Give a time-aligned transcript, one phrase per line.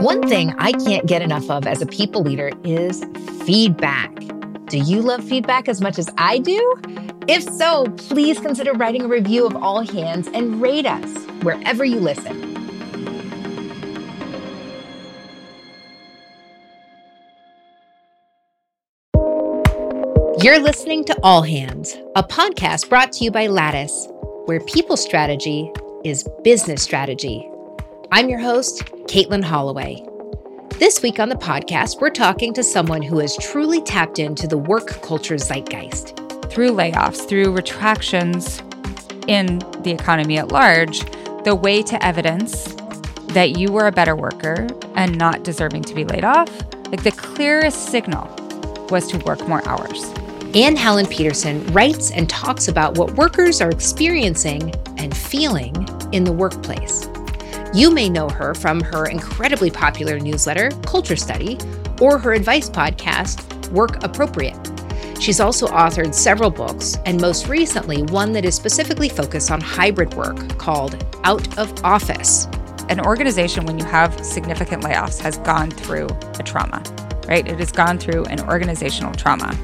[0.00, 3.04] One thing I can't get enough of as a people leader is
[3.44, 4.10] feedback.
[4.68, 6.80] Do you love feedback as much as I do?
[7.28, 12.00] If so, please consider writing a review of All Hands and rate us wherever you
[12.00, 12.40] listen.
[20.42, 24.08] You're listening to All Hands, a podcast brought to you by Lattice,
[24.46, 25.70] where people strategy
[26.04, 27.49] is business strategy.
[28.12, 30.04] I'm your host, Katelin Holloway.
[30.80, 34.58] This week on the podcast, we're talking to someone who has truly tapped into the
[34.58, 36.16] work culture zeitgeist.
[36.50, 38.62] Through layoffs, through retractions
[39.28, 41.02] in the economy at large,
[41.44, 42.74] the way to evidence
[43.28, 44.66] that you were a better worker
[44.96, 46.50] and not deserving to be laid off,
[46.88, 48.26] like the clearest signal
[48.90, 50.02] was to work more hours.
[50.56, 55.76] Anne Helen Petersen writes and talks about what workers are experiencing and feeling
[56.10, 57.08] in the workplace.
[57.72, 61.56] You may know her from her incredibly popular newsletter, Culture Study,
[62.00, 64.58] or her advice podcast, Work Appropriate.
[65.20, 70.14] She's also authored several books, and most recently, one that is specifically focused on hybrid
[70.14, 72.46] work called Out of Office.
[72.88, 76.08] An organization, when you have significant layoffs, has gone through
[76.40, 76.82] a trauma,
[77.28, 77.46] right?
[77.46, 79.56] It has gone through an organizational trauma.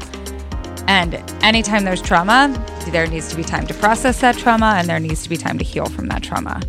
[0.87, 2.55] And anytime there's trauma,
[2.93, 5.59] there needs to be time to process that trauma and there needs to be time
[5.59, 6.63] to heal from that trauma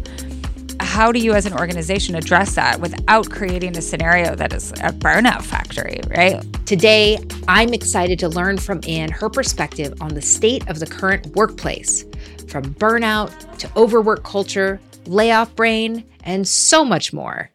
[0.98, 4.92] how do you as an organization address that without creating a scenario that is a
[4.92, 6.44] burnout factory, right?
[6.66, 11.28] Today, I'm excited to learn from Anne her perspective on the state of the current
[11.36, 12.04] workplace,
[12.48, 17.52] from burnout to overwork culture, layoff brain, and so much more.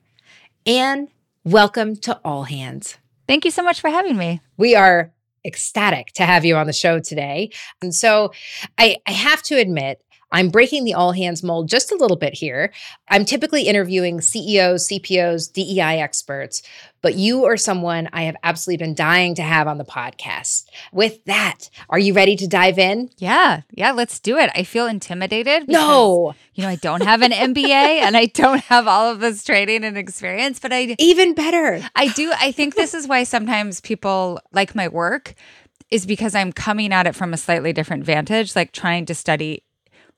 [0.65, 1.09] Anne,
[1.43, 2.97] welcome to All Hands.
[3.27, 4.41] Thank you so much for having me.
[4.57, 5.13] We are
[5.45, 7.51] ecstatic to have you on the show today.
[7.81, 8.31] And so
[8.79, 10.01] I, I have to admit,
[10.33, 12.73] I'm breaking the all hands mold just a little bit here.
[13.09, 16.63] I'm typically interviewing CEOs, CPOs, DEI experts,
[17.03, 20.65] but you are someone I have absolutely been dying to have on the podcast.
[20.93, 23.11] With that, are you ready to dive in?
[23.19, 24.51] Yeah, yeah, let's do it.
[24.55, 25.67] I feel intimidated.
[25.67, 27.65] Because, no, you know, I don't have an MBA
[28.03, 31.83] and I don't have all of this training and experience, but I even better.
[31.95, 32.33] I do.
[32.41, 35.35] I think this is why sometimes people like my work
[35.91, 39.63] is because I'm coming at it from a slightly different vantage, like trying to study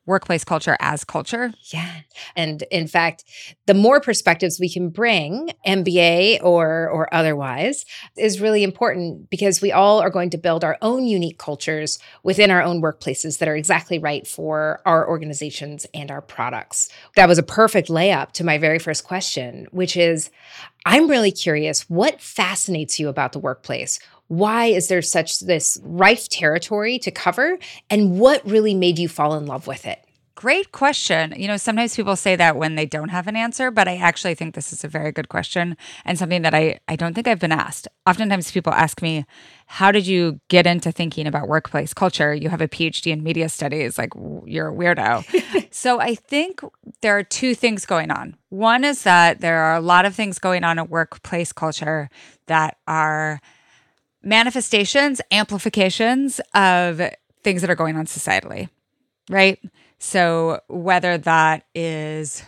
[0.07, 1.53] workplace culture as culture.
[1.73, 2.01] Yeah.
[2.37, 3.25] And in fact,
[3.67, 7.85] the more perspectives we can bring, MBA or or otherwise,
[8.17, 12.51] is really important because we all are going to build our own unique cultures within
[12.51, 16.91] our own workplaces that are exactly right for our organizations and our products.
[17.17, 20.31] That was a perfect layup to my very first question, which is
[20.87, 23.99] I'm really curious what fascinates you about the workplace?
[24.39, 27.59] Why is there such this rife territory to cover
[27.91, 30.05] and what really made you fall in love with it
[30.37, 31.33] Great question.
[31.37, 34.35] You know, sometimes people say that when they don't have an answer, but I actually
[34.35, 37.39] think this is a very good question and something that I, I don't think I've
[37.39, 37.87] been asked.
[38.05, 39.25] Oftentimes people ask me,
[39.67, 42.35] How did you get into thinking about workplace culture?
[42.35, 44.11] You have a PhD in media studies, like
[44.45, 45.69] you're a weirdo.
[45.73, 46.63] so I think
[47.01, 48.37] there are two things going on.
[48.49, 52.11] One is that there are a lot of things going on in workplace culture
[52.49, 53.41] that are
[54.25, 57.01] manifestations, amplifications of
[57.43, 58.69] things that are going on societally,
[59.29, 59.59] right?
[59.99, 62.43] So, whether that is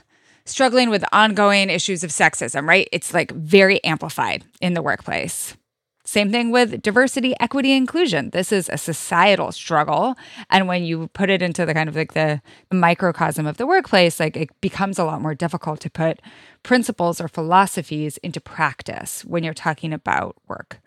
[0.45, 2.89] struggling with ongoing issues of sexism, right?
[2.93, 5.57] It's like very amplified in the workplace.
[6.05, 8.31] Same thing with diversity, equity, inclusion.
[8.31, 10.15] This is a societal struggle.
[10.51, 12.41] And when you put it into the kind of like the
[12.73, 16.23] microcosm of the workplace, like it becomes a lot more difficult to put
[16.63, 20.81] principles or philosophies into practice when you're talking about work.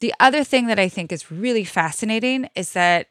[0.00, 3.08] The other thing that I think is really fascinating is that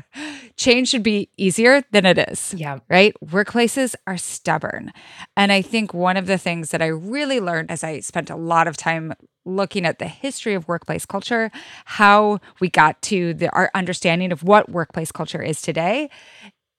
[0.56, 2.54] change should be easier than it is.
[2.54, 2.78] Yeah.
[2.88, 3.14] Right?
[3.24, 4.92] Workplaces are stubborn.
[5.36, 8.36] And I think one of the things that I really learned as I spent a
[8.36, 9.12] lot of time
[9.44, 11.50] looking at the history of workplace culture,
[11.84, 16.08] how we got to the, our understanding of what workplace culture is today,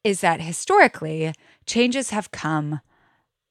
[0.03, 1.34] is that historically,
[1.66, 2.79] changes have come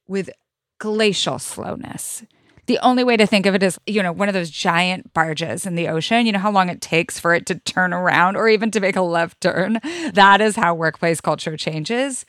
[0.07, 0.31] with
[0.79, 2.25] glacial slowness
[2.67, 5.67] the only way to think of it is, you know, one of those giant barges
[5.67, 6.27] in the ocean.
[6.27, 8.97] You know how long it takes for it to turn around or even to make
[8.97, 9.81] a left turn?
[10.13, 12.25] That is how workplace culture changes,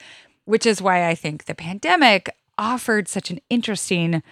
[0.46, 4.24] which is why I think the pandemic offered such an interesting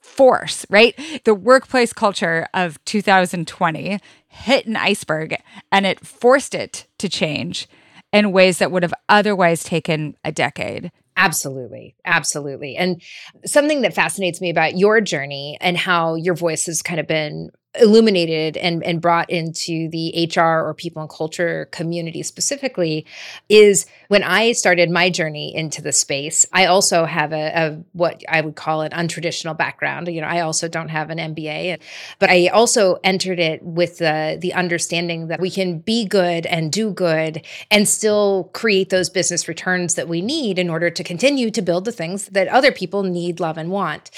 [0.00, 0.98] force, right?
[1.24, 3.98] The workplace culture of 2020
[4.28, 5.36] hit an iceberg
[5.70, 7.68] and it forced it to change
[8.12, 11.96] in ways that would have otherwise taken a decade Absolutely.
[12.04, 12.76] Absolutely.
[12.76, 13.00] And
[13.46, 17.50] something that fascinates me about your journey and how your voice has kind of been
[17.80, 23.06] illuminated and, and brought into the HR or people and culture community specifically
[23.48, 26.46] is when I started my journey into the space.
[26.52, 30.08] I also have a, a what I would call an untraditional background.
[30.08, 31.80] You know, I also don't have an MBA,
[32.18, 36.72] but I also entered it with the the understanding that we can be good and
[36.72, 41.50] do good and still create those business returns that we need in order to continue
[41.50, 44.10] to build the things that other people need, love, and want.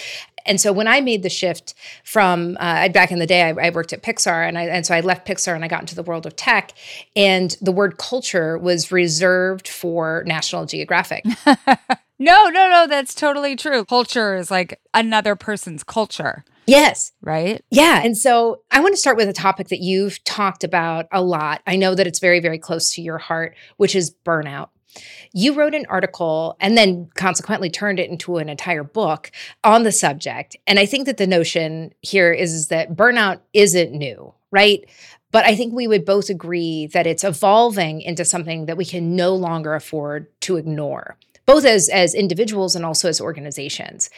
[0.49, 1.75] And so when I made the shift
[2.05, 4.95] from uh, back in the day, I, I, worked at Pixar, and I, and so
[4.95, 6.73] I left Pixar and I got into the world of tech,
[7.15, 11.25] and the word culture was reserved for National Geographic.
[11.47, 13.85] no, no, no, that's totally true.
[13.85, 16.45] Culture is like another person's culture.
[16.67, 17.12] Yes.
[17.23, 17.65] Right?
[17.71, 18.03] Yeah.
[18.05, 21.62] And so I want to start with a topic that you've talked about a lot.
[21.67, 24.69] I know that it's very, very close to your heart, which is burnout.
[25.32, 29.31] You wrote an article and then consequently turned it into an entire book
[29.62, 30.56] on the subject.
[30.67, 34.88] And I think that the notion here is, is that burnout isn't new, right?
[35.31, 39.14] But I think we would both agree that it's evolving into something that we can
[39.14, 44.08] no longer afford to ignore, both as, as individuals and also as organizations.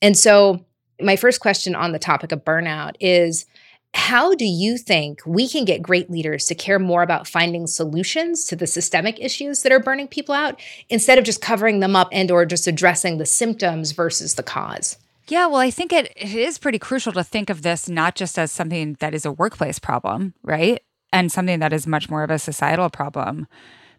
[0.00, 0.64] And so,
[1.00, 3.44] my first question on the topic of burnout is
[3.94, 8.44] how do you think we can get great leaders to care more about finding solutions
[8.46, 12.08] to the systemic issues that are burning people out instead of just covering them up
[12.10, 14.98] and or just addressing the symptoms versus the cause?
[15.28, 18.38] Yeah, well, I think it, it is pretty crucial to think of this not just
[18.38, 20.82] as something that is a workplace problem, right?
[21.12, 23.46] And something that is much more of a societal problem.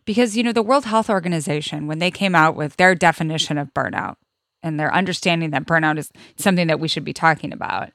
[0.06, 3.74] Because, you know, the World Health Organization, when they came out with their definition of
[3.74, 4.18] burnout
[4.62, 7.92] and their understanding that burnout is something that we should be talking about,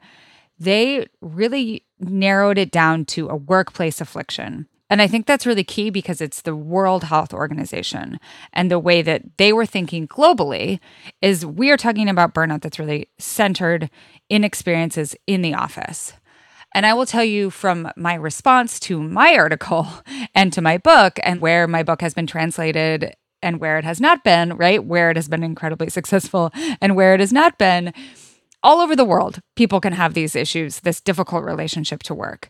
[0.59, 4.67] they really narrowed it down to a workplace affliction.
[4.91, 8.19] And I think that's really key because it's the World Health Organization.
[8.53, 10.81] And the way that they were thinking globally
[11.21, 13.91] is we are talking about burnout that's really centered
[14.31, 16.15] in experiences in the office.
[16.75, 19.87] And I will tell you from my response to my article
[20.35, 24.01] and to my book, and where my book has been translated and where it has
[24.01, 24.85] not been, right?
[24.85, 26.51] Where it has been incredibly successful
[26.81, 27.93] and where it has not been
[28.63, 32.49] all over the world, people can have these issues, this difficult relationship to work.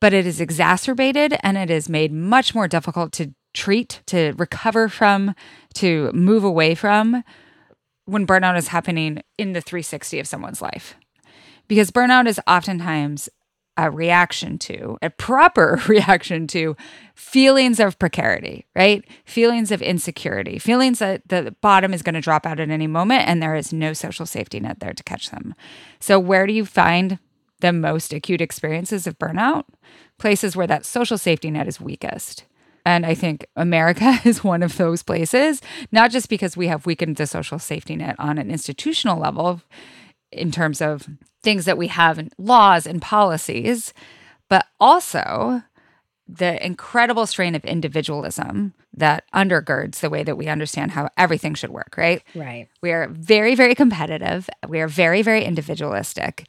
[0.00, 4.88] But it is exacerbated and it is made much more difficult to treat, to recover
[4.88, 5.34] from,
[5.74, 7.24] to move away from
[8.04, 10.94] when burnout is happening in the 360 of someone's life.
[11.66, 13.28] Because burnout is oftentimes
[13.78, 16.76] a reaction to, a proper reaction to
[17.14, 19.04] feelings of precarity, right?
[19.24, 23.26] Feelings of insecurity, feelings that the bottom is going to drop out at any moment
[23.26, 25.54] and there is no social safety net there to catch them.
[26.00, 27.18] So, where do you find
[27.60, 29.64] the most acute experiences of burnout?
[30.18, 32.44] Places where that social safety net is weakest.
[32.84, 35.60] And I think America is one of those places,
[35.92, 39.60] not just because we have weakened the social safety net on an institutional level
[40.32, 41.08] in terms of
[41.42, 43.92] things that we have in laws and policies,
[44.48, 45.62] but also
[46.26, 51.70] the incredible strain of individualism that undergirds the way that we understand how everything should
[51.70, 52.22] work, right?
[52.34, 52.68] Right.
[52.82, 54.50] We are very, very competitive.
[54.68, 56.46] We are very, very individualistic.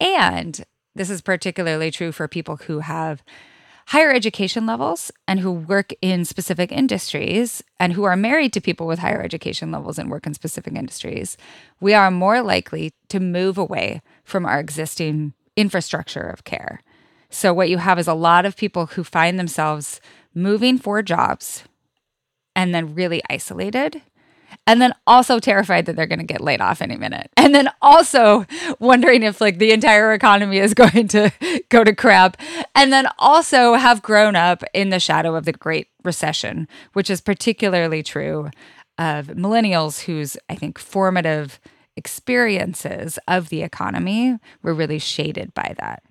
[0.00, 0.64] And
[0.94, 3.22] this is particularly true for people who have
[3.90, 8.86] higher education levels and who work in specific industries and who are married to people
[8.86, 11.36] with higher education levels and work in specific industries,
[11.80, 16.80] we are more likely to move away from our existing infrastructure of care.
[17.30, 20.00] So, what you have is a lot of people who find themselves
[20.34, 21.64] moving for jobs
[22.54, 24.02] and then really isolated
[24.66, 27.30] and then also terrified that they're going to get laid off any minute.
[27.36, 28.46] And then also
[28.78, 31.30] wondering if like the entire economy is going to
[31.68, 32.36] go to crap.
[32.74, 37.20] And then also have grown up in the shadow of the Great Recession, which is
[37.20, 38.50] particularly true
[38.98, 41.58] of millennials whose I think formative
[41.96, 46.02] experiences of the economy were really shaded by that.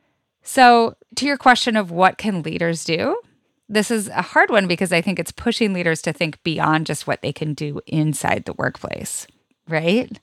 [0.42, 3.20] So, to your question of what can leaders do?
[3.70, 7.06] This is a hard one because I think it's pushing leaders to think beyond just
[7.06, 9.28] what they can do inside the workplace,
[9.68, 10.20] right?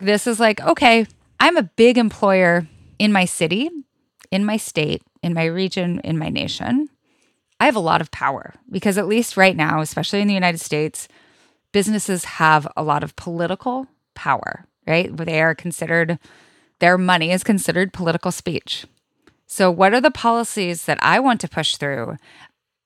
[0.00, 1.06] This is like, okay,
[1.40, 3.68] I'm a big employer in my city,
[4.30, 6.88] in my state, in my region, in my nation.
[7.58, 10.60] I have a lot of power because, at least right now, especially in the United
[10.60, 11.08] States,
[11.72, 15.12] businesses have a lot of political power, right?
[15.12, 16.18] Where they are considered,
[16.78, 18.86] their money is considered political speech.
[19.46, 22.16] So, what are the policies that I want to push through?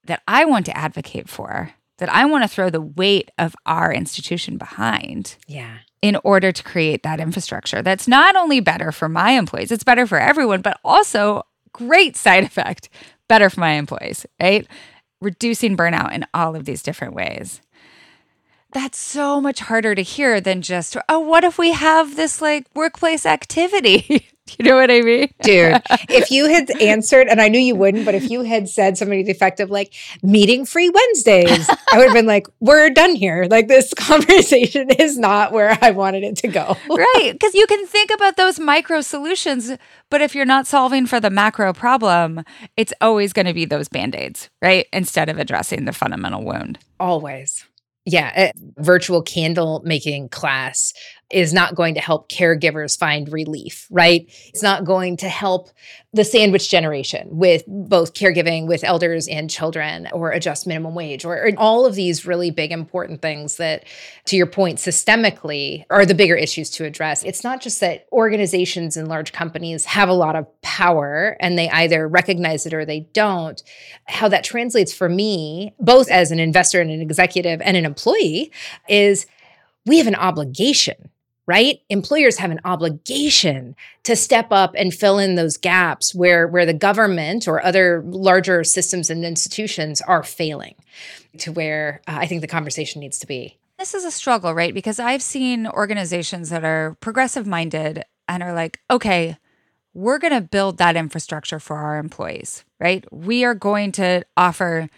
[0.09, 3.93] That I want to advocate for, that I want to throw the weight of our
[3.93, 5.37] institution behind.
[5.47, 5.79] Yeah.
[6.03, 10.07] In order to create that infrastructure that's not only better for my employees, it's better
[10.07, 12.89] for everyone, but also great side effect,
[13.29, 14.67] better for my employees, right?
[15.21, 17.61] Reducing burnout in all of these different ways.
[18.73, 22.67] That's so much harder to hear than just, oh, what if we have this like
[22.75, 24.29] workplace activity?
[24.59, 25.33] You know what I mean?
[25.43, 28.99] Dude, if you had answered, and I knew you wouldn't, but if you had said
[28.99, 33.47] something defective like meeting free Wednesdays, I would have been like, we're done here.
[33.49, 36.77] Like this conversation is not where I wanted it to go.
[36.89, 37.31] right.
[37.33, 39.71] Because you can think about those micro solutions,
[40.11, 42.43] but if you're not solving for the macro problem,
[42.77, 44.87] it's always going to be those band aids, right?
[44.93, 46.79] Instead of addressing the fundamental wound.
[46.99, 47.65] Always.
[48.05, 50.95] Yeah, a virtual candle making class
[51.31, 54.27] is not going to help caregivers find relief, right?
[54.49, 55.69] It's not going to help
[56.15, 61.37] the sandwich generation with both caregiving with elders and children or adjust minimum wage or,
[61.37, 63.85] or, all of these really big important things that
[64.25, 67.23] to your point systemically are the bigger issues to address.
[67.25, 71.69] It's not just that organizations and large companies have a lot of power and they
[71.69, 73.63] either recognize it or they don't.
[74.07, 78.51] How that translates for me both as an investor and an executive and an employee
[78.89, 79.27] is
[79.85, 81.11] we have an obligation
[81.49, 81.81] right?
[81.89, 83.75] Employers have an obligation
[84.05, 88.63] to step up and fill in those gaps where where the government or other larger
[88.63, 90.75] systems and institutions are failing
[91.39, 93.59] to where uh, i think the conversation needs to be.
[93.79, 94.75] This is a struggle right?
[94.75, 99.37] Because i've seen organizations that are progressive minded and are like okay
[99.95, 103.05] we're going to build that infrastructure for our employees right?
[103.11, 104.89] We are going to offer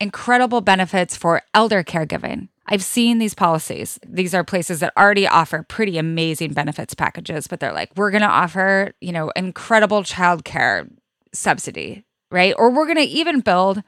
[0.00, 3.98] incredible benefits for elder caregiving I've seen these policies.
[4.06, 8.22] These are places that already offer pretty amazing benefits packages, but they're like, we're going
[8.22, 10.90] to offer, you know, incredible childcare
[11.32, 12.54] subsidy, right?
[12.58, 13.82] Or we're going to even build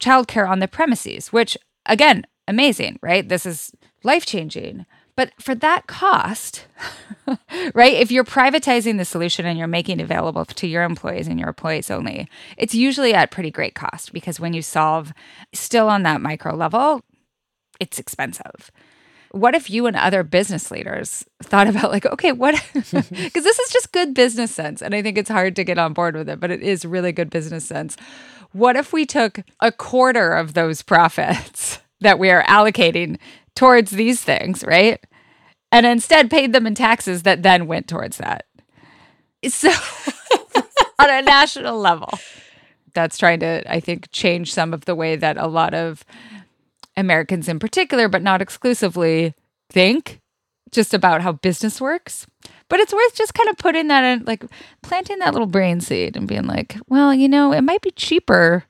[0.00, 1.56] childcare on the premises, which
[1.86, 3.28] again, amazing, right?
[3.28, 3.72] This is
[4.04, 4.86] life changing.
[5.16, 6.66] But for that cost,
[7.74, 7.94] right?
[7.94, 11.48] If you're privatizing the solution and you're making it available to your employees and your
[11.48, 15.12] employees only, it's usually at pretty great cost because when you solve
[15.52, 17.02] still on that micro level,
[17.80, 18.70] it's expensive.
[19.30, 22.54] What if you and other business leaders thought about, like, okay, what?
[22.74, 24.80] Because this is just good business sense.
[24.80, 27.12] And I think it's hard to get on board with it, but it is really
[27.12, 27.96] good business sense.
[28.52, 33.18] What if we took a quarter of those profits that we are allocating
[33.54, 35.04] towards these things, right?
[35.70, 38.46] And instead paid them in taxes that then went towards that.
[39.46, 39.68] So,
[40.98, 42.18] on a national level,
[42.94, 46.04] that's trying to, I think, change some of the way that a lot of
[46.98, 49.34] Americans in particular, but not exclusively,
[49.70, 50.20] think
[50.70, 52.26] just about how business works.
[52.68, 54.44] But it's worth just kind of putting that in, like
[54.82, 58.64] planting that little brain seed and being like, well, you know, it might be cheaper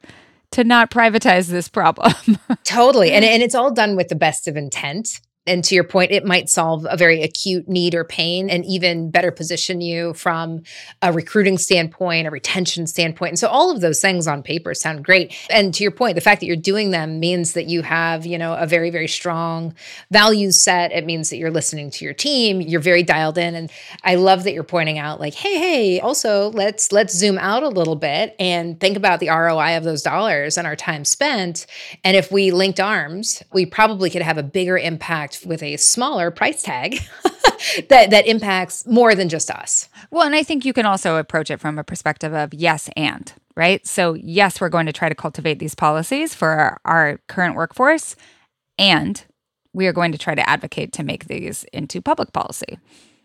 [0.53, 2.13] to not privatize this problem.
[2.65, 3.13] totally.
[3.13, 5.21] And, and it's all done with the best of intent.
[5.49, 9.11] And to your point, it might solve a very acute need or pain and even
[9.11, 10.63] better position you from
[11.03, 13.31] a recruiting standpoint, a retention standpoint.
[13.31, 15.35] And so all of those things on paper sound great.
[15.51, 18.39] And to your point, the fact that you're doing them means that you have, you
[18.39, 19.75] know, a very, very strong
[20.11, 20.93] value set.
[20.93, 23.55] It means that you're listening to your team, you're very dialed in.
[23.55, 23.71] And
[24.05, 27.69] I love that you're pointing out like, hey, hey, also let's let's zoom out a
[27.69, 31.67] little bit and think about the ROI of those dollars and our time spent.
[32.05, 36.31] And if we linked arms, we probably could have a bigger impact with a smaller
[36.31, 37.01] price tag
[37.89, 39.89] that that impacts more than just us.
[40.11, 43.33] Well, and I think you can also approach it from a perspective of yes and,
[43.57, 43.87] right?
[43.87, 48.17] So, yes, we're going to try to cultivate these policies for our, our current workforce
[48.79, 49.25] and
[49.73, 52.79] we are going to try to advocate to make these into public policy.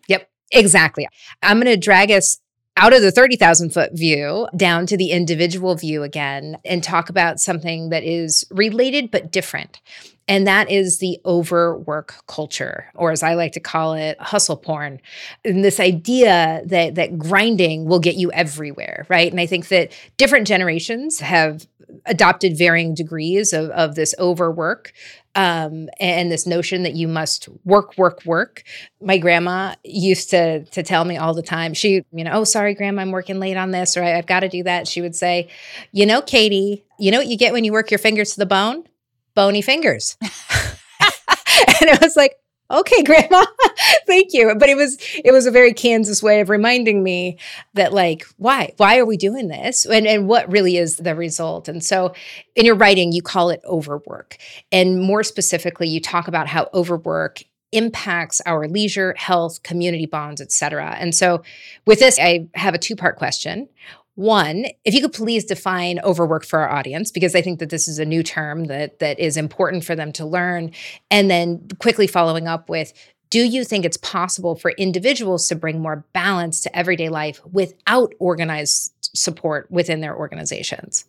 [0.08, 1.08] Yep, exactly.
[1.42, 2.40] I'm going to drag us
[2.76, 7.40] out of the 30,000 foot view down to the individual view again and talk about
[7.40, 9.80] something that is related but different.
[10.28, 15.02] And that is the overwork culture, or as I like to call it, hustle porn.
[15.44, 19.30] And this idea that that grinding will get you everywhere, right?
[19.30, 21.68] And I think that different generations have
[22.06, 24.94] adopted varying degrees of, of this overwork
[25.36, 28.64] um, and this notion that you must work, work, work.
[29.02, 31.74] My grandma used to to tell me all the time.
[31.74, 34.50] She, you know, oh, sorry, grandma, I'm working late on this, or I've got to
[34.50, 34.88] do that.
[34.88, 35.50] She would say,
[35.92, 38.46] you know, Katie, you know what you get when you work your fingers to the
[38.46, 38.86] bone?
[39.36, 40.18] Bony fingers.
[40.22, 42.36] and I was like,
[42.72, 43.46] okay grandma
[44.08, 44.54] thank you.
[44.58, 47.38] But it was it was a very kansas way of reminding me
[47.74, 49.86] that like why why are we doing this?
[49.86, 51.68] And and what really is the result?
[51.68, 52.14] And so
[52.56, 54.38] in your writing you call it overwork.
[54.72, 60.96] And more specifically you talk about how overwork impacts our leisure health community bonds etc
[61.00, 61.42] and so
[61.88, 63.68] with this i have a two part question
[64.16, 67.88] one, if you could please define overwork for our audience, because I think that this
[67.88, 70.72] is a new term that that is important for them to learn.
[71.10, 72.94] And then quickly following up with,
[73.32, 78.14] do you think it's possible for individuals to bring more balance to everyday life without
[78.20, 81.06] organized support within their organizations?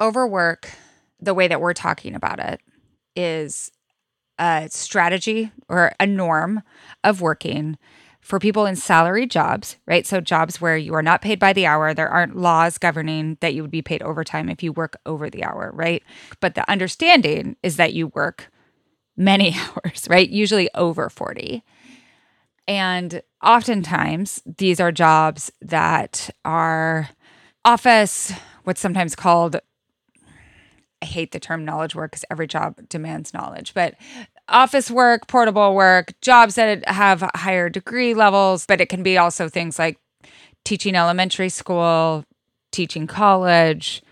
[0.00, 0.68] Overwork,
[1.20, 2.60] the way that we're talking about it,
[3.14, 3.70] is
[4.40, 6.62] a strategy or a norm
[7.04, 7.78] of working
[8.24, 10.06] for people in salary jobs, right?
[10.06, 13.52] So jobs where you are not paid by the hour, there aren't laws governing that
[13.52, 16.02] you would be paid overtime if you work over the hour, right?
[16.40, 18.50] But the understanding is that you work
[19.14, 19.54] many
[19.84, 20.28] hours, right?
[20.28, 21.62] Usually over 40.
[22.66, 27.10] And oftentimes these are jobs that are
[27.62, 28.32] office,
[28.64, 29.60] what's sometimes called
[31.02, 33.96] I hate the term knowledge work because every job demands knowledge, but
[34.48, 39.48] office work, portable work, jobs that have higher degree levels, but it can be also
[39.48, 39.98] things like
[40.64, 42.24] teaching elementary school,
[42.72, 44.02] teaching college.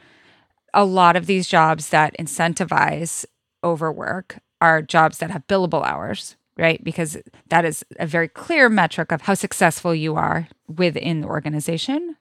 [0.75, 3.25] A lot of these jobs that incentivize
[3.63, 6.83] overwork are jobs that have billable hours, right?
[6.83, 12.17] Because that is a very clear metric of how successful you are within the organization.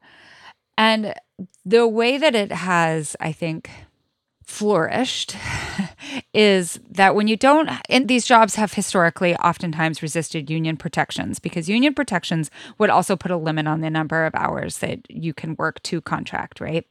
[0.78, 1.14] And
[1.66, 3.70] the way that it has, I think,
[4.52, 5.36] flourished
[6.34, 11.70] is that when you don't and these jobs have historically oftentimes resisted union protections because
[11.70, 15.56] union protections would also put a limit on the number of hours that you can
[15.56, 16.86] work to contract right?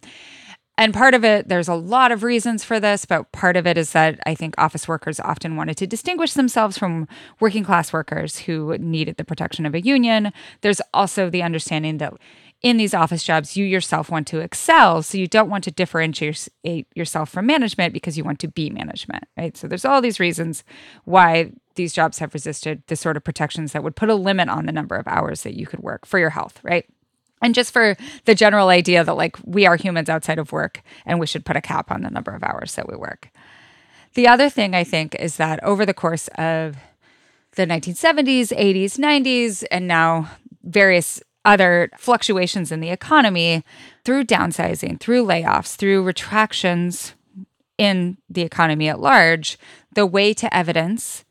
[0.79, 3.77] And part of it there's a lot of reasons for this but part of it
[3.77, 7.07] is that i think office workers often wanted to distinguish themselves from
[7.41, 10.33] working class workers who needed the protection of a union.
[10.63, 12.15] There's also the understanding that
[12.63, 15.03] in these office jobs, you yourself want to excel.
[15.03, 16.49] So you don't want to differentiate
[16.95, 19.57] yourself from management because you want to be management, right?
[19.57, 20.63] So there's all these reasons
[21.05, 24.67] why these jobs have resisted the sort of protections that would put a limit on
[24.67, 26.85] the number of hours that you could work for your health, right?
[27.41, 31.19] And just for the general idea that like we are humans outside of work and
[31.19, 33.31] we should put a cap on the number of hours that we work.
[34.15, 36.77] The other thing I think is that over the course of
[37.53, 40.31] the 1970s, 80s, 90s, and now
[40.63, 43.65] various other fluctuations in the economy
[44.05, 47.15] through downsizing, through layoffs, through retractions
[47.79, 49.59] in the economy at large,
[49.95, 51.25] the way to evidence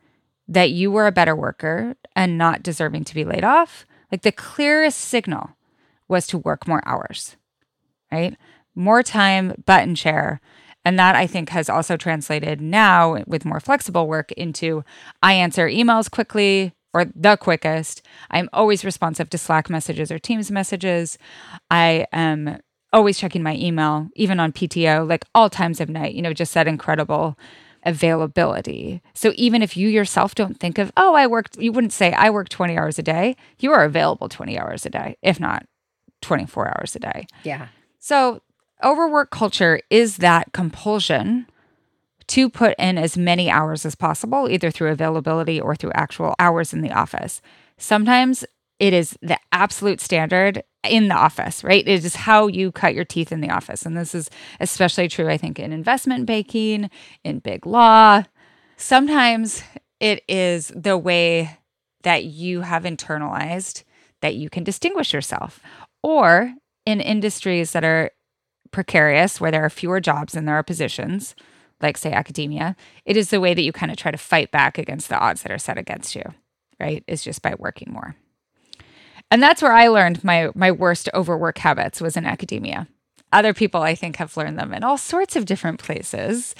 [0.47, 4.31] that you were a better worker and not deserving to be laid off, like the
[4.31, 5.51] clearest signal
[6.07, 7.37] was to work more hours,
[8.11, 8.35] right?
[8.73, 10.41] More time, button chair.
[10.83, 14.83] And that I think has also translated now with more flexible work into
[15.21, 18.01] I answer emails quickly, or the quickest.
[18.31, 21.17] I'm always responsive to Slack messages or Teams messages.
[21.69, 22.59] I am
[22.91, 26.53] always checking my email, even on PTO, like all times of night, you know, just
[26.53, 27.37] that incredible
[27.85, 29.01] availability.
[29.13, 32.29] So even if you yourself don't think of, oh, I worked, you wouldn't say, I
[32.29, 33.35] work 20 hours a day.
[33.59, 35.65] You are available 20 hours a day, if not
[36.21, 37.27] 24 hours a day.
[37.43, 37.67] Yeah.
[37.99, 38.41] So
[38.83, 41.47] overwork culture is that compulsion
[42.29, 46.73] to put in as many hours as possible, either through availability or through actual hours
[46.73, 47.41] in the office.
[47.77, 48.45] Sometimes
[48.79, 51.85] it is the absolute standard in the office, right?
[51.85, 53.83] It is how you cut your teeth in the office.
[53.83, 56.89] And this is especially true, I think, in investment banking,
[57.23, 58.23] in big law.
[58.77, 59.63] Sometimes
[59.99, 61.57] it is the way
[62.03, 63.83] that you have internalized
[64.21, 65.59] that you can distinguish yourself.
[66.03, 66.53] Or
[66.85, 68.11] in industries that are
[68.71, 71.35] precarious, where there are fewer jobs and there are positions,
[71.81, 74.77] like say academia, it is the way that you kind of try to fight back
[74.77, 76.23] against the odds that are set against you,
[76.79, 77.03] right?
[77.07, 78.15] Is just by working more.
[79.31, 82.87] And that's where I learned my my worst overwork habits was in academia.
[83.31, 86.55] Other people I think have learned them in all sorts of different places.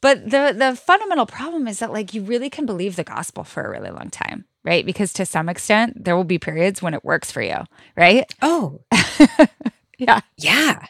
[0.00, 3.64] But the the fundamental problem is that like you really can believe the gospel for
[3.64, 4.84] a really long time, right?
[4.86, 7.64] Because to some extent there will be periods when it works for you,
[7.96, 8.30] right?
[8.42, 8.82] Oh.
[9.98, 10.20] yeah.
[10.36, 10.86] Yeah.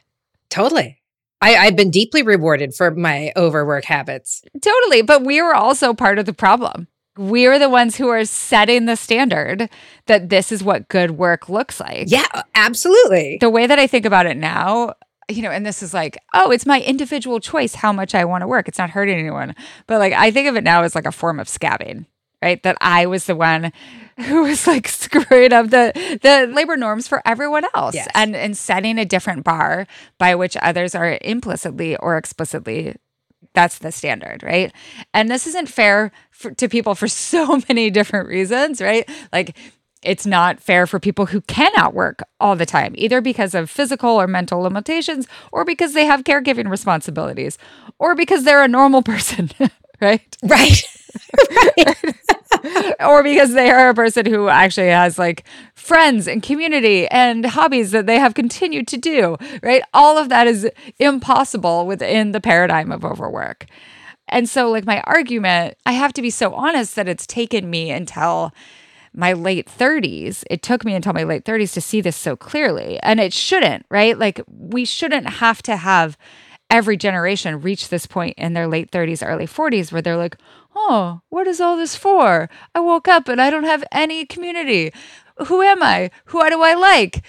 [0.50, 1.00] Totally.
[1.44, 4.42] I, I've been deeply rewarded for my overwork habits.
[4.60, 5.02] Totally.
[5.02, 6.88] But we were also part of the problem.
[7.16, 9.68] We're the ones who are setting the standard
[10.06, 12.10] that this is what good work looks like.
[12.10, 13.38] Yeah, absolutely.
[13.40, 14.94] The way that I think about it now,
[15.28, 18.42] you know, and this is like, oh, it's my individual choice how much I want
[18.42, 18.66] to work.
[18.66, 19.54] It's not hurting anyone.
[19.86, 22.06] But like, I think of it now as like a form of scabbing,
[22.42, 22.60] right?
[22.62, 23.70] That I was the one
[24.26, 28.08] who was like screwing up the the labor norms for everyone else Yes.
[28.14, 29.86] and and setting a different bar
[30.18, 32.96] by which others are implicitly or explicitly
[33.54, 34.72] that's the standard right
[35.12, 39.56] and this isn't fair for, to people for so many different reasons right like
[40.02, 44.10] it's not fair for people who cannot work all the time, either because of physical
[44.10, 47.56] or mental limitations, or because they have caregiving responsibilities,
[47.98, 49.50] or because they're a normal person,
[50.02, 50.36] right?
[50.42, 50.82] Right.
[53.00, 57.90] or because they are a person who actually has like friends and community and hobbies
[57.90, 59.82] that they have continued to do, right?
[59.92, 63.66] All of that is impossible within the paradigm of overwork.
[64.28, 67.90] And so, like, my argument, I have to be so honest that it's taken me
[67.90, 68.52] until
[69.12, 70.44] my late 30s.
[70.50, 72.98] It took me until my late 30s to see this so clearly.
[73.02, 74.18] And it shouldn't, right?
[74.18, 76.16] Like, we shouldn't have to have
[76.74, 80.36] every generation reach this point in their late 30s, early 40s where they're like,
[80.74, 82.50] oh, what is all this for?
[82.74, 84.92] I woke up and I don't have any community.
[85.46, 86.10] who am I?
[86.26, 87.24] Who do I like?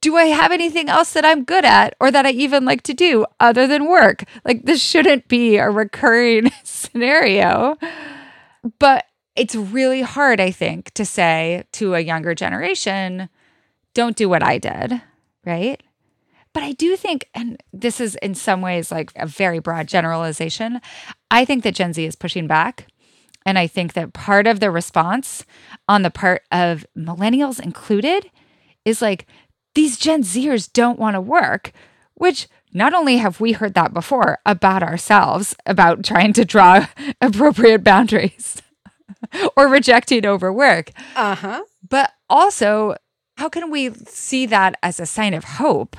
[0.00, 2.94] Do I have anything else that I'm good at or that I even like to
[2.94, 4.24] do other than work?
[4.46, 7.76] Like, this shouldn't be a recurring scenario.
[8.78, 9.04] But
[9.36, 13.28] it's really hard, I think, to say to a younger generation,
[13.92, 15.02] don't do what I did,
[15.44, 15.82] right?
[16.56, 20.80] But I do think, and this is in some ways like a very broad generalization,
[21.30, 22.86] I think that Gen Z is pushing back.
[23.44, 25.44] And I think that part of the response
[25.86, 28.30] on the part of millennials included
[28.86, 29.26] is like,
[29.74, 31.72] these Gen Zers don't want to work,
[32.14, 36.86] which not only have we heard that before about ourselves, about trying to draw
[37.20, 38.62] appropriate boundaries
[39.58, 40.90] or rejecting overwork.
[41.14, 41.64] Uh-huh.
[41.86, 42.96] But also,
[43.36, 45.98] how can we see that as a sign of hope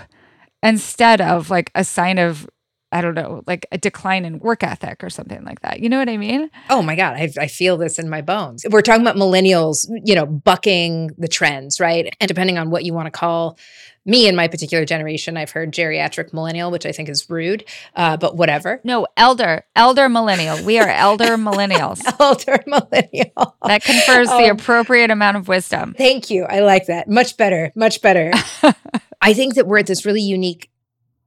[0.64, 2.48] instead of like a sign of
[2.92, 5.82] I don't know, like a decline in work ethic or something like that.
[5.82, 6.50] You know what I mean?
[6.70, 8.66] Oh my God, I, I, feel this in my bones.
[8.70, 12.16] We're talking about millennials, you know, bucking the trends, right?
[12.22, 13.60] And depending on what you want to call
[14.06, 18.16] me in my particular generation, I've heard geriatric millennial, which I think is rude, uh,
[18.16, 18.80] but whatever.
[18.86, 20.64] No, elder, elder millennial.
[20.64, 22.02] We are elder millennials.
[22.22, 23.58] elder millennial.
[23.66, 25.94] That confers um, the appropriate amount of wisdom.
[25.98, 26.46] Thank you.
[26.46, 27.10] I like that.
[27.10, 27.74] Much better.
[27.76, 28.32] Much better.
[29.22, 30.70] I think that we're at this really unique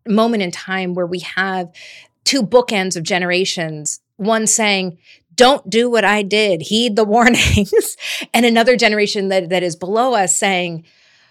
[0.06, 1.70] moment in time where we have
[2.24, 4.00] two bookends of generations.
[4.16, 4.98] One saying
[5.40, 7.96] don't do what i did heed the warnings
[8.34, 10.84] and another generation that, that is below us saying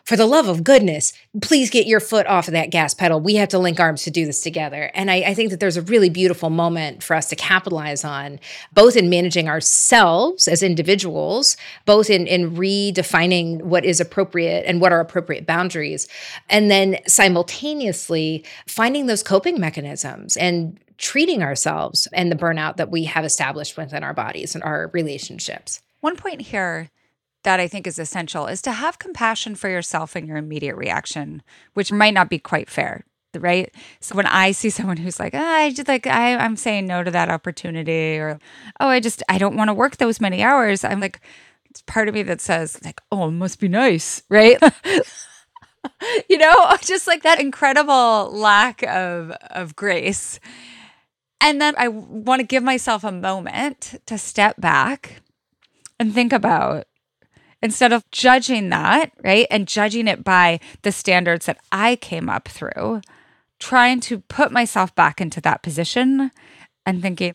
[0.10, 3.22] for the love of goodness, please get your foot off of that gas pedal.
[3.22, 4.89] We have to link arms to do this together.
[4.95, 8.39] And I, I, think that there's a really beautiful moment for us to capitalize on,
[8.74, 14.91] both in managing ourselves as individuals, both in, in redefining what is appropriate and what
[14.91, 16.08] are appropriate boundaries,
[16.50, 23.04] and then simultaneously finding those coping mechanisms and treating ourselves and the burnout that we
[23.04, 25.84] have established within our bodies and our relationships.
[26.02, 26.89] One point here
[27.43, 31.41] that I think is essential is to have compassion for yourself and your immediate reaction,
[31.73, 33.06] which might not be quite fair,
[33.38, 33.73] right?
[34.02, 37.04] So when I see someone who's like, oh, I just like I, I'm saying no
[37.04, 38.39] to that opportunity, or
[38.80, 41.21] oh, I just I don't want to work those many hours, I'm like,
[41.69, 44.58] it's part of me that says like, oh, it must be nice, right?
[46.30, 50.39] you know, just like that incredible lack of of grace.
[51.41, 55.21] And then I want to give myself a moment to step back
[55.97, 56.86] and think about
[57.62, 59.48] instead of judging that, right?
[59.50, 63.02] And judging it by the standards that I came up through,
[63.60, 66.32] trying to put myself back into that position
[66.86, 67.34] and thinking,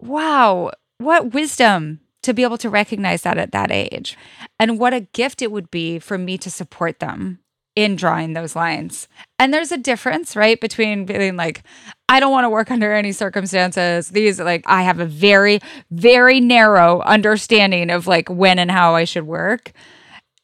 [0.00, 4.18] wow, what wisdom to be able to recognize that at that age.
[4.58, 7.38] And what a gift it would be for me to support them
[7.76, 9.06] in drawing those lines.
[9.38, 11.62] And there's a difference, right, between being like,
[12.08, 14.08] I don't want to work under any circumstances.
[14.08, 15.60] These, like, I have a very,
[15.90, 19.72] very narrow understanding of like when and how I should work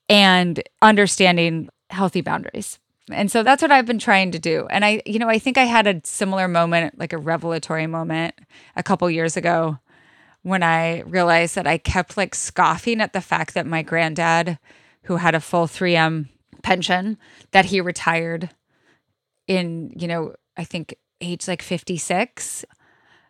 [0.09, 2.79] and understanding healthy boundaries.
[3.11, 4.66] And so that's what I've been trying to do.
[4.71, 8.35] And I, you know, I think I had a similar moment, like a revelatory moment
[8.77, 9.79] a couple years ago
[10.42, 14.59] when I realized that I kept like scoffing at the fact that my granddad,
[15.05, 16.29] who had a full 3M
[16.62, 17.18] pension
[17.51, 18.51] that he retired
[19.46, 22.64] in, you know, I think age like 56.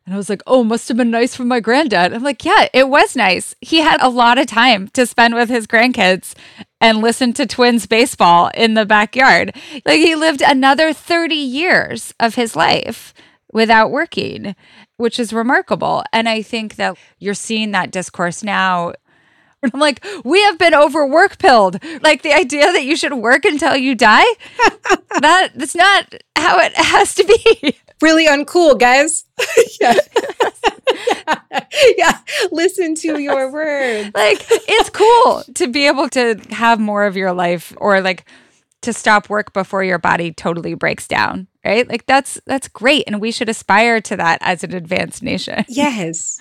[0.04, 2.12] And I was like, oh, must have been nice for my granddad.
[2.12, 3.54] I'm like, yeah, it was nice.
[3.60, 6.34] He had a lot of time to spend with his grandkids
[6.80, 9.54] and listen to twins baseball in the backyard.
[9.86, 13.14] Like he lived another 30 years of his life
[13.52, 14.56] without working,
[14.96, 16.02] which is remarkable.
[16.12, 18.94] And I think that you're seeing that discourse now
[19.72, 21.82] I'm like, we have been overwork pilled.
[22.02, 24.24] Like the idea that you should work until you die.
[25.20, 27.78] that that's not how it has to be.
[28.02, 29.26] Really uncool, guys.
[29.80, 29.94] yeah.
[31.52, 31.66] yeah.
[31.96, 32.18] yeah.
[32.50, 34.10] Listen to your words.
[34.12, 38.24] Like it's cool to be able to have more of your life or like
[38.80, 43.20] to stop work before your body totally breaks down right like that's that's great and
[43.20, 46.40] we should aspire to that as an advanced nation yes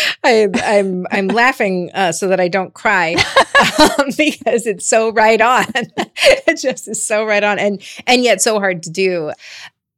[0.24, 3.14] I, am I'm, I'm laughing uh, so that I don't cry
[3.80, 5.64] um, because it's so right on.
[5.96, 9.32] it just is so right on, and and yet so hard to do.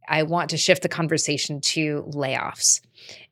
[0.07, 2.81] I want to shift the conversation to layoffs.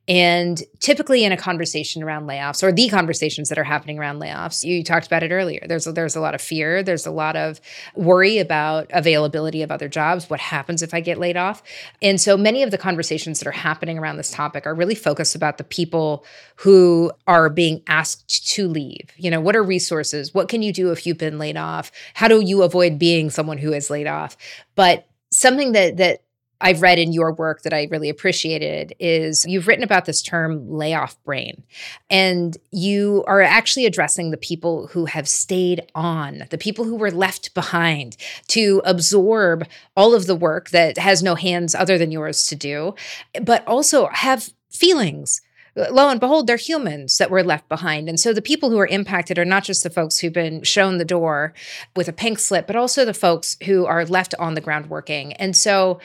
[0.05, 4.63] And typically, in a conversation around layoffs, or the conversations that are happening around layoffs,
[4.63, 5.65] you talked about it earlier.
[5.65, 6.83] There's a, there's a lot of fear.
[6.83, 7.61] There's a lot of
[7.95, 10.29] worry about availability of other jobs.
[10.29, 11.63] What happens if I get laid off?
[12.01, 15.35] And so many of the conversations that are happening around this topic are really focused
[15.35, 16.25] about the people
[16.57, 19.09] who are being asked to leave.
[19.15, 20.33] You know, what are resources?
[20.33, 21.93] What can you do if you've been laid off?
[22.13, 24.35] How do you avoid being someone who is laid off?
[24.75, 26.23] But something that that
[26.61, 30.69] I've read in your work that I really appreciated is you've written about this term
[30.69, 31.63] layoff brain.
[32.09, 37.11] And you are actually addressing the people who have stayed on, the people who were
[37.11, 38.15] left behind
[38.47, 42.95] to absorb all of the work that has no hands other than yours to do,
[43.41, 45.41] but also have feelings
[45.75, 48.07] lo and behold, they're humans that were left behind.
[48.07, 50.97] And so the people who are impacted are not just the folks who've been shown
[50.97, 51.53] the door
[51.95, 55.33] with a pink slip, but also the folks who are left on the ground working.
[55.33, 55.99] And so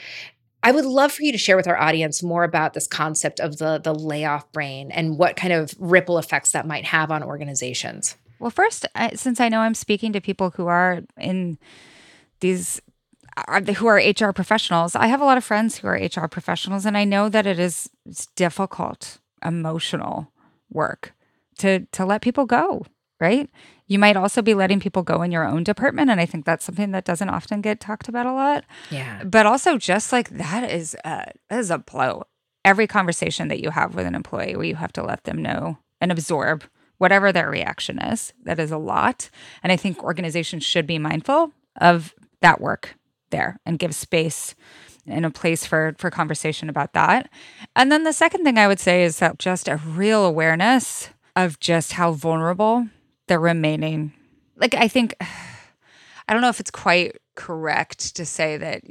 [0.61, 3.57] I would love for you to share with our audience more about this concept of
[3.57, 8.15] the the layoff brain and what kind of ripple effects that might have on organizations.
[8.39, 11.57] Well, first, since I know I'm speaking to people who are in
[12.39, 12.81] these
[13.77, 16.97] who are HR professionals, I have a lot of friends who are HR professionals, and
[16.97, 17.89] I know that it is
[18.35, 20.31] difficult emotional
[20.71, 21.13] work
[21.59, 22.85] to to let people go,
[23.19, 23.49] right?
[23.87, 26.65] You might also be letting people go in your own department and I think that's
[26.65, 28.65] something that doesn't often get talked about a lot.
[28.89, 29.23] Yeah.
[29.23, 32.23] But also just like that is a, that is a blow.
[32.63, 35.77] Every conversation that you have with an employee where you have to let them know
[36.01, 36.63] and absorb
[36.97, 39.29] whatever their reaction is, that is a lot.
[39.63, 42.95] And I think organizations should be mindful of that work
[43.31, 44.55] there and give space
[45.07, 47.29] and a place for for conversation about that.
[47.75, 51.59] And then the second thing I would say is that just a real awareness of
[51.59, 52.87] just how vulnerable
[53.29, 54.11] they're remaining.
[54.57, 55.15] Like I think
[56.27, 58.83] I don't know if it's quite correct to say that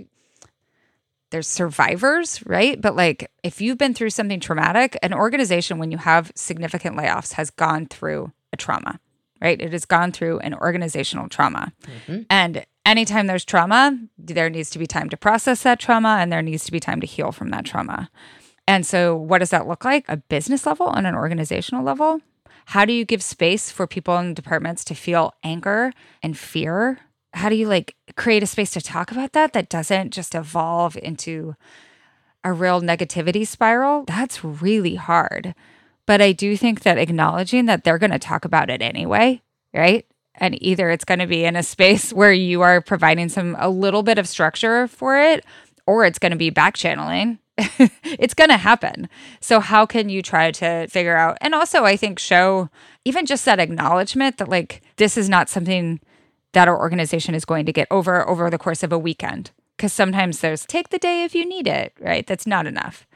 [1.31, 2.81] there's survivors, right?
[2.81, 7.35] But like if you've been through something traumatic, an organization when you have significant layoffs
[7.35, 8.99] has gone through a trauma,
[9.43, 9.61] right?
[9.61, 11.73] It has gone through an organizational trauma.
[11.83, 12.23] Mm-hmm.
[12.31, 16.43] And anytime there's trauma, there needs to be time to process that trauma and there
[16.43, 18.11] needs to be time to heal from that trauma.
[18.67, 20.05] And so, what does that look like?
[20.09, 22.21] A business level and an organizational level?
[22.69, 25.91] How do you give space for people in departments to feel anger
[26.23, 26.99] and fear?
[27.33, 30.95] How do you like create a space to talk about that that doesn't just evolve
[30.99, 31.57] into
[32.45, 34.05] a real negativity spiral?
[34.05, 35.55] That's really hard.
[36.05, 39.41] But I do think that acknowledging that they're going to talk about it anyway,
[39.73, 40.05] right?
[40.41, 43.69] and either it's going to be in a space where you are providing some a
[43.69, 45.45] little bit of structure for it
[45.87, 47.39] or it's going to be back channeling
[48.05, 49.09] it's going to happen.
[49.41, 51.39] So how can you try to figure out?
[51.41, 52.69] And also i think show
[53.05, 56.01] even just that acknowledgement that like this is not something
[56.53, 59.51] that our organization is going to get over over the course of a weekend.
[59.77, 62.27] Because sometimes there's take the day if you need it right?
[62.27, 63.07] That's not enough.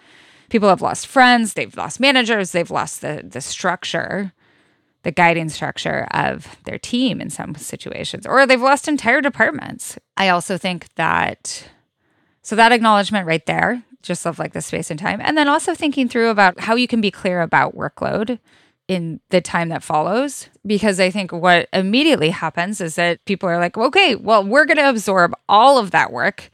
[0.50, 4.32] People have lost friends they've lost managers they've lost the the structure
[5.02, 9.98] the guiding structure of their team in some situations, or they've lost entire departments.
[10.16, 11.68] I also think that,
[12.42, 15.74] so that acknowledgement right there, just of like the space and time, and then also
[15.74, 18.38] thinking through about how you can be clear about workload
[18.88, 20.48] in the time that follows.
[20.66, 24.76] Because I think what immediately happens is that people are like, okay, well, we're going
[24.76, 26.50] to absorb all of that work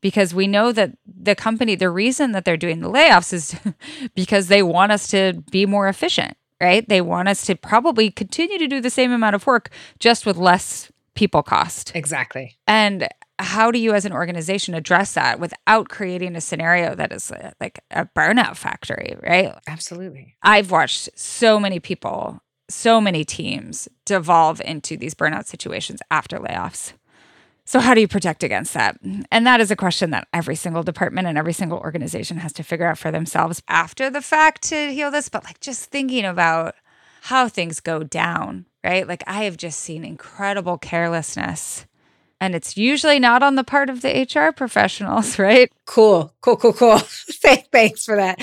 [0.00, 3.56] because we know that the company, the reason that they're doing the layoffs is
[4.14, 6.88] because they want us to be more efficient right?
[6.88, 10.36] They want us to probably continue to do the same amount of work just with
[10.36, 11.94] less people cost.
[11.94, 12.56] Exactly.
[12.66, 17.30] And how do you as an organization address that without creating a scenario that is
[17.32, 19.52] uh, like a burnout factory, right?
[19.66, 20.36] Absolutely.
[20.42, 26.92] I've watched so many people, so many teams devolve into these burnout situations after layoffs.
[27.66, 28.98] So, how do you protect against that?
[29.32, 32.62] And that is a question that every single department and every single organization has to
[32.62, 35.30] figure out for themselves after the fact to heal this.
[35.30, 36.74] But, like, just thinking about
[37.22, 39.08] how things go down, right?
[39.08, 41.86] Like, I have just seen incredible carelessness
[42.40, 45.70] and it's usually not on the part of the HR professionals, right?
[45.86, 46.98] Cool, cool, cool, cool.
[47.72, 48.40] Thanks for that.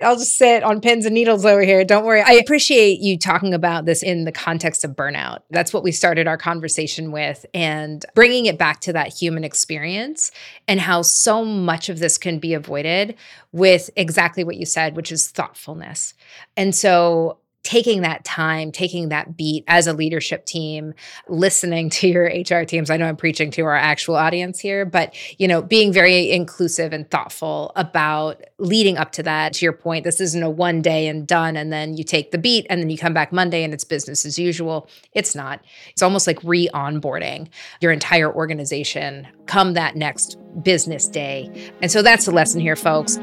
[0.00, 1.84] I'll just sit on pins and needles over here.
[1.84, 2.22] Don't worry.
[2.22, 5.40] I appreciate you talking about this in the context of burnout.
[5.50, 10.30] That's what we started our conversation with, and bringing it back to that human experience
[10.68, 13.16] and how so much of this can be avoided
[13.52, 16.14] with exactly what you said, which is thoughtfulness.
[16.56, 20.94] And so taking that time, taking that beat as a leadership team,
[21.28, 22.90] listening to your HR teams.
[22.90, 26.92] I know I'm preaching to our actual audience here, but you know, being very inclusive
[26.92, 29.54] and thoughtful about leading up to that.
[29.54, 32.38] To your point, this isn't a one day and done and then you take the
[32.38, 34.88] beat and then you come back Monday and it's business as usual.
[35.12, 35.64] It's not.
[35.90, 37.48] It's almost like re-onboarding
[37.80, 41.72] your entire organization come that next business day.
[41.80, 43.18] And so that's the lesson here, folks.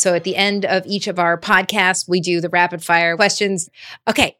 [0.00, 3.68] So at the end of each of our podcasts, we do the rapid fire questions.
[4.08, 4.36] Okay.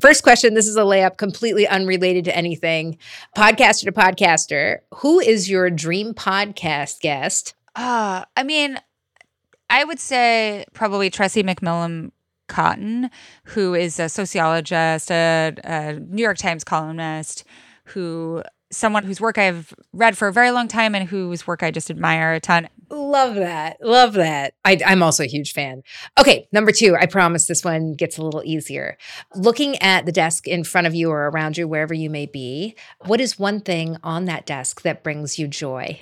[0.00, 2.98] First question this is a layup completely unrelated to anything.
[3.36, 7.54] Podcaster to podcaster, who is your dream podcast guest?
[7.74, 8.78] Uh, I mean,
[9.70, 12.12] I would say probably Tressie McMillan
[12.48, 13.08] Cottom,
[13.44, 17.44] who is a sociologist, a, a New York Times columnist,
[17.84, 21.70] who someone whose work I've read for a very long time and whose work I
[21.70, 22.68] just admire a ton.
[22.90, 23.76] Love that.
[23.82, 24.54] Love that.
[24.64, 25.82] I, am also a huge fan.
[26.18, 28.96] Okay, number two, I promise this one gets a little easier.
[29.34, 32.74] Looking at the desk in front of you or around you, wherever you may be,
[33.04, 36.00] what is one thing on that desk that brings you joy?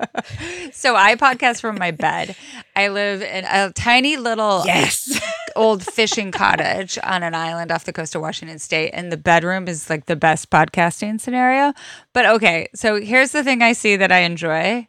[0.72, 2.36] so I podcast from my bed.
[2.74, 5.20] I live in a tiny little yes.
[5.56, 9.68] Old fishing cottage on an island off the coast of Washington State, and the bedroom
[9.68, 11.72] is like the best podcasting scenario.
[12.12, 14.88] But okay, so here's the thing I see that I enjoy.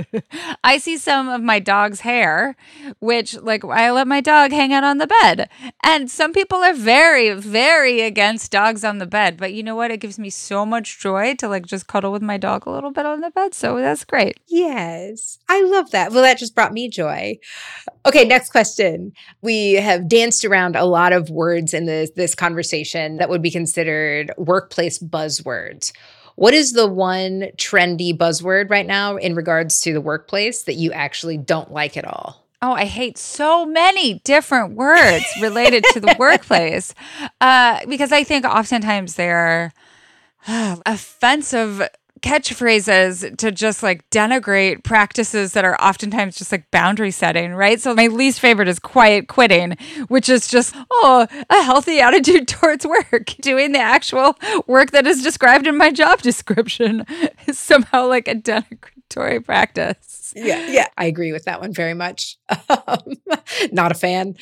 [0.64, 2.56] I see some of my dog's hair,
[2.98, 5.48] which like I let my dog hang out on the bed.
[5.82, 9.36] And some people are very, very against dogs on the bed.
[9.36, 9.90] But you know what?
[9.90, 12.90] It gives me so much joy to like just cuddle with my dog a little
[12.90, 13.54] bit on the bed.
[13.54, 14.38] So that's great.
[14.46, 15.38] Yes.
[15.48, 16.12] I love that.
[16.12, 17.38] Well, that just brought me joy.
[18.06, 19.12] Okay, next question.
[19.42, 23.50] We have danced around a lot of words in this this conversation that would be
[23.50, 25.92] considered workplace buzzwords.
[26.36, 30.92] What is the one trendy buzzword right now in regards to the workplace that you
[30.92, 32.46] actually don't like at all?
[32.62, 36.94] Oh, I hate so many different words related to the workplace
[37.40, 39.72] uh, because I think oftentimes they're
[40.46, 41.88] uh, offensive
[42.22, 47.80] catchphrases to just like denigrate practices that are oftentimes just like boundary setting, right?
[47.80, 49.76] So my least favorite is quiet quitting,
[50.08, 53.34] which is just, oh, a healthy attitude towards work.
[53.40, 57.04] Doing the actual work that is described in my job description
[57.46, 60.27] is somehow like a denigratory practice.
[60.44, 62.36] Yeah, yeah, I agree with that one very much.
[62.86, 63.14] Um,
[63.72, 64.34] not a fan.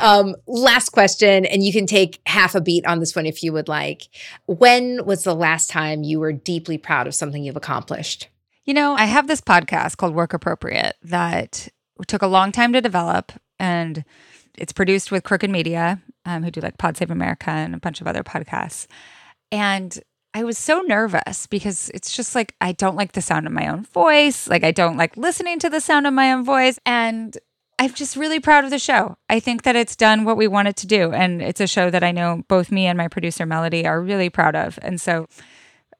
[0.00, 3.52] Um, last question, and you can take half a beat on this one if you
[3.52, 4.08] would like.
[4.46, 8.28] When was the last time you were deeply proud of something you've accomplished?
[8.64, 11.68] You know, I have this podcast called Work Appropriate that
[12.06, 14.04] took a long time to develop, and
[14.56, 18.00] it's produced with Crooked Media, um, who do like Pod Save America and a bunch
[18.00, 18.86] of other podcasts.
[19.52, 19.96] And
[20.36, 23.68] I was so nervous because it's just like I don't like the sound of my
[23.68, 24.48] own voice.
[24.48, 26.76] Like I don't like listening to the sound of my own voice.
[26.84, 27.38] And
[27.78, 29.16] I'm just really proud of the show.
[29.28, 31.12] I think that it's done what we wanted to do.
[31.12, 34.28] And it's a show that I know both me and my producer Melody are really
[34.28, 34.76] proud of.
[34.82, 35.28] And so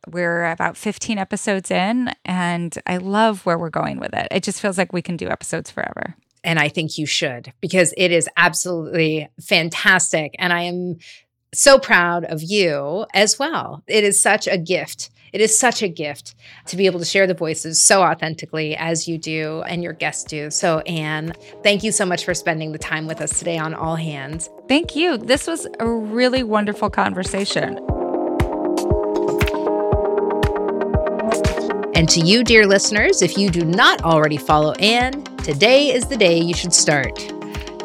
[0.08, 4.28] we're about 15 episodes in, and I love where we're going with it.
[4.30, 7.94] It just feels like we can do episodes forever and I think you should because
[7.96, 10.36] it is absolutely fantastic.
[10.38, 10.98] And I am
[11.54, 13.82] so proud of you as well.
[13.86, 15.10] It is such a gift.
[15.32, 16.36] It is such a gift
[16.66, 20.22] to be able to share the voices so authentically as you do and your guests
[20.22, 20.48] do.
[20.48, 23.96] So, Anne, thank you so much for spending the time with us today on All
[23.96, 24.48] Hands.
[24.68, 25.18] Thank you.
[25.18, 27.78] This was a really wonderful conversation.
[31.96, 36.16] And to you, dear listeners, if you do not already follow Anne, today is the
[36.16, 37.18] day you should start.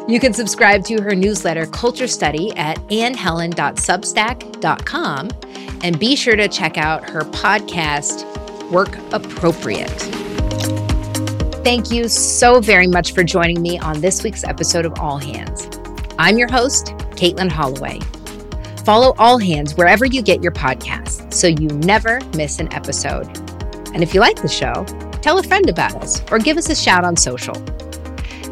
[0.08, 5.28] You can subscribe to her newsletter, Culture Study, at annehelen.substack.com.
[5.82, 8.26] And be sure to check out her podcast,
[8.70, 9.88] Work Appropriate.
[11.62, 15.68] Thank you so very much for joining me on this week's episode of All Hands.
[16.18, 16.86] I'm your host,
[17.16, 18.00] Katelin Holloway.
[18.84, 23.26] Follow All Hands wherever you get your podcasts so you never miss an episode.
[23.94, 24.84] And if you like the show,
[25.20, 27.54] tell a friend about us or give us a shout on social.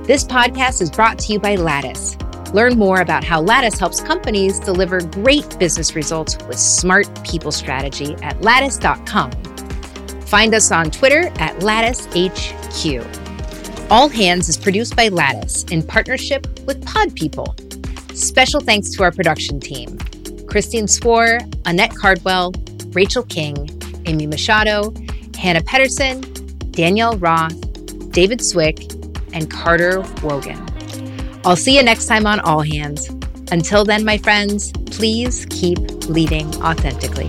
[0.08, 2.16] This podcast is brought to you by Lattice.
[2.54, 8.16] Learn more about how Lattice helps companies deliver great business results with smart people strategy
[8.22, 9.32] at lattice.com.
[10.22, 13.04] Find us on Twitter at LatticeHQ.
[13.90, 17.54] All Hands is produced by Lattice in partnership with Pod People.
[18.14, 19.98] Special thanks to our production team
[20.46, 22.54] Christine Swore, Annette Cardwell,
[22.92, 23.68] Rachel King,
[24.06, 24.94] Amy Machado,
[25.36, 26.22] Hannah Pedersen,
[26.70, 27.60] Danielle Roth,
[28.12, 28.97] David Swick,
[29.32, 30.64] and Carter Wogan.
[31.44, 33.08] I'll see you next time on All Hands.
[33.50, 37.28] Until then, my friends, please keep leading authentically.